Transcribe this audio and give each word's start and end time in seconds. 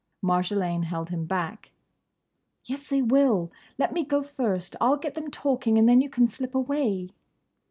Marjolaine 0.23 0.85
held 0.85 1.09
him 1.11 1.27
back. 1.27 1.73
"Yes, 2.65 2.89
they 2.89 3.03
will. 3.03 3.51
Let 3.77 3.93
me 3.93 4.03
go 4.03 4.23
first. 4.23 4.75
I'll 4.81 4.97
get 4.97 5.13
them 5.13 5.29
talking, 5.29 5.77
and 5.77 5.87
then 5.87 6.01
you 6.01 6.09
can 6.09 6.27
slip 6.27 6.55
away." 6.55 7.11